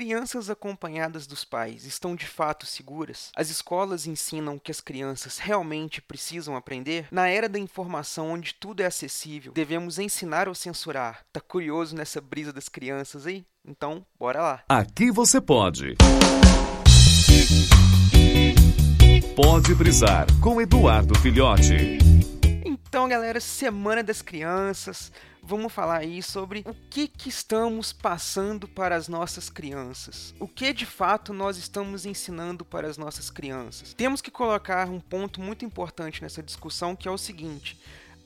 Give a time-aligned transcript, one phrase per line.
[0.00, 3.30] crianças acompanhadas dos pais estão de fato seguras?
[3.36, 7.06] As escolas ensinam que as crianças realmente precisam aprender?
[7.10, 11.22] Na era da informação onde tudo é acessível, devemos ensinar ou censurar?
[11.30, 13.44] Tá curioso nessa brisa das crianças aí?
[13.62, 14.64] Então, bora lá.
[14.66, 15.96] Aqui você pode.
[19.36, 21.98] Pode brisar com Eduardo Filhote.
[22.90, 28.96] Então, galera, Semana das Crianças vamos falar aí sobre o que, que estamos passando para
[28.96, 30.34] as nossas crianças.
[30.40, 33.94] O que de fato nós estamos ensinando para as nossas crianças.
[33.94, 37.78] Temos que colocar um ponto muito importante nessa discussão que é o seguinte: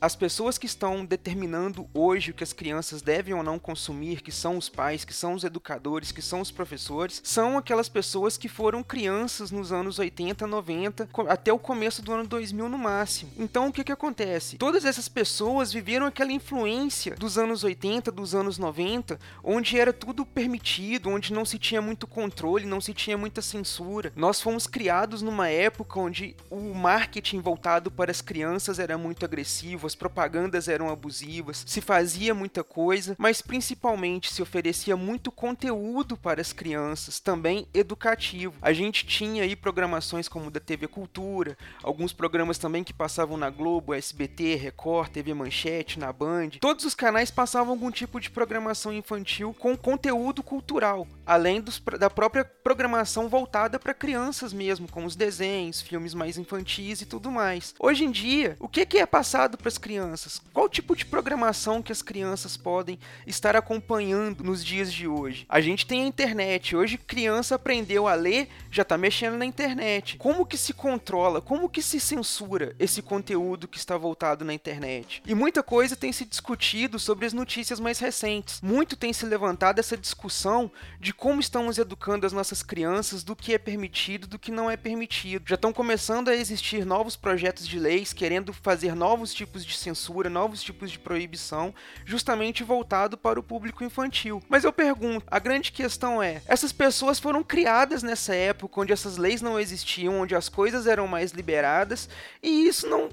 [0.04, 4.30] as pessoas que estão determinando hoje o que as crianças devem ou não consumir, que
[4.30, 8.46] são os pais, que são os educadores, que são os professores, são aquelas pessoas que
[8.46, 13.32] foram crianças nos anos 80, 90, até o começo do ano 2000 no máximo.
[13.38, 14.58] Então o que que acontece?
[14.58, 20.26] Todas essas pessoas viveram aquela influência dos anos 80, dos anos 90, onde era tudo
[20.26, 24.12] permitido, onde não se tinha muito controle, não se tinha muita censura.
[24.14, 29.93] Nós fomos criados numa época onde o marketing voltado para as crianças era muito agressivo,
[29.94, 36.40] as propagandas eram abusivas, se fazia muita coisa, mas principalmente se oferecia muito conteúdo para
[36.40, 38.54] as crianças, também educativo.
[38.60, 43.48] A gente tinha aí programações como da TV Cultura, alguns programas também que passavam na
[43.50, 46.50] Globo, SBT, Record, TV Manchete, na Band.
[46.60, 52.10] Todos os canais passavam algum tipo de programação infantil com conteúdo cultural, além dos, da
[52.10, 57.74] própria programação voltada para crianças mesmo, com os desenhos, filmes mais infantis e tudo mais.
[57.78, 60.40] Hoje em dia, o que é passado para as crianças?
[60.52, 65.46] Qual tipo de programação que as crianças podem estar acompanhando nos dias de hoje?
[65.48, 66.76] A gente tem a internet.
[66.76, 70.16] Hoje criança aprendeu a ler, já está mexendo na internet.
[70.18, 71.40] Como que se controla?
[71.40, 75.22] Como que se censura esse conteúdo que está voltado na internet?
[75.26, 78.60] E muita coisa tem se discutido sobre as notícias mais recentes.
[78.60, 80.70] Muito tem se levantado essa discussão
[81.00, 84.76] de como estamos educando as nossas crianças, do que é permitido, do que não é
[84.76, 85.48] permitido.
[85.48, 90.28] Já estão começando a existir novos projetos de leis querendo fazer novos tipos de censura,
[90.28, 91.74] novos tipos de proibição,
[92.04, 94.42] justamente voltado para o público infantil.
[94.48, 99.16] Mas eu pergunto, a grande questão é: essas pessoas foram criadas nessa época onde essas
[99.16, 102.08] leis não existiam, onde as coisas eram mais liberadas,
[102.42, 103.08] e isso não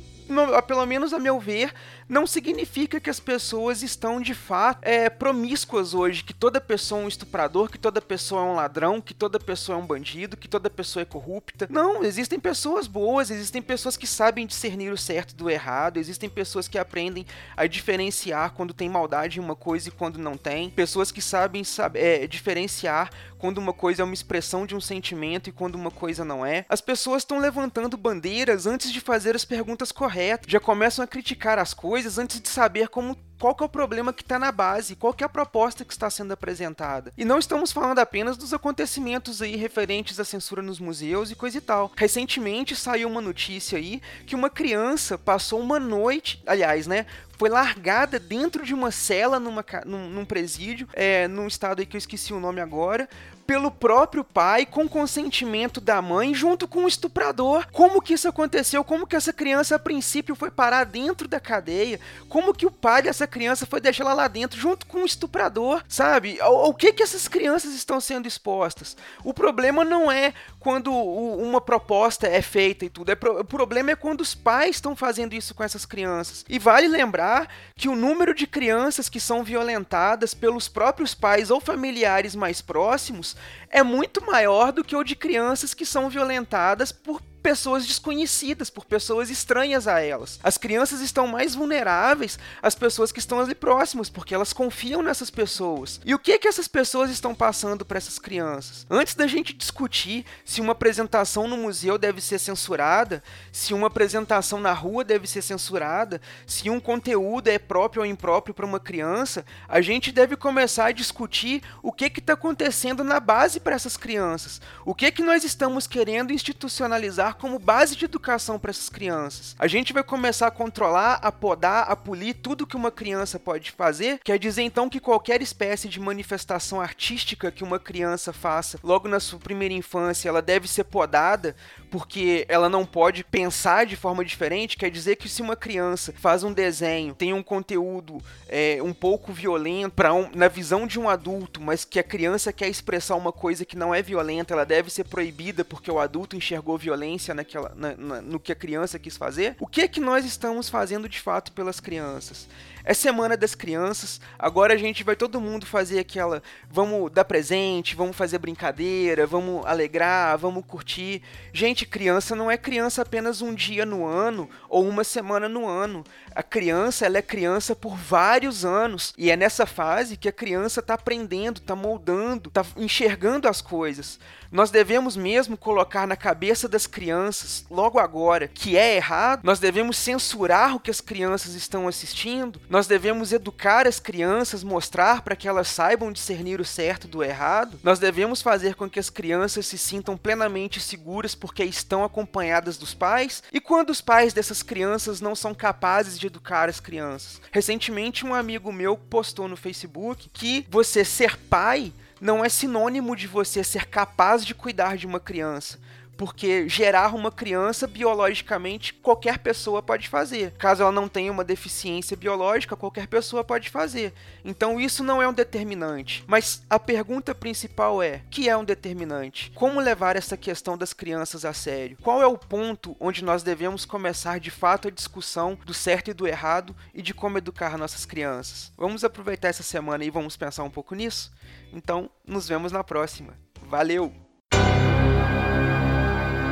[0.65, 1.73] pelo menos a meu ver,
[2.07, 7.05] não significa que as pessoas estão de fato é, promíscuas hoje, que toda pessoa é
[7.05, 10.47] um estuprador, que toda pessoa é um ladrão, que toda pessoa é um bandido, que
[10.47, 11.67] toda pessoa é corrupta.
[11.71, 16.67] Não, existem pessoas boas, existem pessoas que sabem discernir o certo do errado, existem pessoas
[16.67, 17.25] que aprendem
[17.57, 21.63] a diferenciar quando tem maldade em uma coisa e quando não tem, pessoas que sabem
[21.63, 23.09] sabe, é, diferenciar
[23.41, 26.63] quando uma coisa é uma expressão de um sentimento e quando uma coisa não é.
[26.69, 31.57] As pessoas estão levantando bandeiras antes de fazer as perguntas corretas, já começam a criticar
[31.57, 34.95] as coisas antes de saber como qual que é o problema que está na base,
[34.95, 37.11] qual que é a proposta que está sendo apresentada.
[37.17, 41.57] E não estamos falando apenas dos acontecimentos aí referentes à censura nos museus e coisa
[41.57, 41.91] e tal.
[41.95, 47.07] Recentemente saiu uma notícia aí que uma criança passou uma noite, aliás, né,
[47.41, 51.97] foi largada dentro de uma cela numa, num, num presídio, é, num estado aí que
[51.97, 53.09] eu esqueci o nome agora,
[53.51, 57.67] pelo próprio pai, com consentimento da mãe, junto com o estuprador.
[57.71, 58.83] Como que isso aconteceu?
[58.83, 61.99] Como que essa criança, a princípio, foi parar dentro da cadeia?
[62.29, 65.83] Como que o pai dessa criança foi deixar ela lá dentro, junto com o estuprador?
[65.89, 66.37] Sabe?
[66.43, 68.95] O, o que que essas crianças estão sendo expostas?
[69.23, 73.11] O problema não é quando uma proposta é feita e tudo.
[73.11, 76.45] É pro, o problema é quando os pais estão fazendo isso com essas crianças.
[76.47, 77.30] E vale lembrar
[77.75, 83.35] que o número de crianças que são violentadas pelos próprios pais ou familiares mais próximos
[83.69, 88.85] é muito maior do que o de crianças que são violentadas por pessoas desconhecidas, por
[88.85, 90.39] pessoas estranhas a elas.
[90.43, 95.29] As crianças estão mais vulneráveis às pessoas que estão ali próximas, porque elas confiam nessas
[95.29, 95.99] pessoas.
[96.05, 98.85] E o que que essas pessoas estão passando para essas crianças?
[98.89, 104.59] Antes da gente discutir se uma apresentação no museu deve ser censurada, se uma apresentação
[104.59, 109.45] na rua deve ser censurada, se um conteúdo é próprio ou impróprio para uma criança,
[109.67, 113.97] a gente deve começar a discutir o que que está acontecendo na base para essas
[113.97, 114.61] crianças.
[114.85, 119.55] O que que nós estamos querendo institucionalizar como base de educação para essas crianças.
[119.57, 123.71] A gente vai começar a controlar, a podar, a polir tudo que uma criança pode
[123.71, 124.19] fazer.
[124.23, 129.19] Quer dizer então que qualquer espécie de manifestação artística que uma criança faça logo na
[129.19, 131.55] sua primeira infância, ela deve ser podada
[131.89, 134.77] porque ela não pode pensar de forma diferente.
[134.77, 139.33] Quer dizer que se uma criança faz um desenho, tem um conteúdo é, um pouco
[139.33, 143.31] violento para um, na visão de um adulto, mas que a criança quer expressar uma
[143.31, 147.71] coisa que não é violenta, ela deve ser proibida porque o adulto enxergou violência naquela,
[147.75, 151.07] na, na, no que a criança quis fazer, o que é que nós estamos fazendo
[151.07, 152.47] de fato pelas crianças?
[152.83, 156.41] É semana das crianças, agora a gente vai todo mundo fazer aquela.
[156.69, 161.21] Vamos dar presente, vamos fazer brincadeira, vamos alegrar, vamos curtir.
[161.53, 166.03] Gente, criança não é criança apenas um dia no ano ou uma semana no ano.
[166.33, 169.13] A criança, ela é criança por vários anos.
[169.17, 174.19] E é nessa fase que a criança está aprendendo, está moldando, está enxergando as coisas.
[174.51, 179.41] Nós devemos mesmo colocar na cabeça das crianças, logo agora, que é errado.
[179.43, 182.61] Nós devemos censurar o que as crianças estão assistindo.
[182.69, 187.77] Nós devemos educar as crianças, mostrar para que elas saibam discernir o certo do errado.
[187.83, 192.93] Nós devemos fazer com que as crianças se sintam plenamente seguras porque estão acompanhadas dos
[192.93, 193.43] pais.
[193.51, 197.41] E quando os pais dessas crianças não são capazes de educar as crianças?
[197.51, 201.91] Recentemente, um amigo meu postou no Facebook que você ser pai
[202.21, 205.79] não é sinônimo de você ser capaz de cuidar de uma criança.
[206.17, 210.51] Porque gerar uma criança biologicamente qualquer pessoa pode fazer.
[210.51, 214.13] Caso ela não tenha uma deficiência biológica, qualquer pessoa pode fazer.
[214.45, 216.23] Então isso não é um determinante.
[216.27, 219.51] Mas a pergunta principal é: que é um determinante?
[219.55, 221.97] Como levar essa questão das crianças a sério?
[222.01, 226.13] Qual é o ponto onde nós devemos começar de fato a discussão do certo e
[226.13, 228.71] do errado e de como educar nossas crianças?
[228.77, 231.31] Vamos aproveitar essa semana e vamos pensar um pouco nisso?
[231.73, 233.33] Então, nos vemos na próxima.
[233.63, 234.30] Valeu!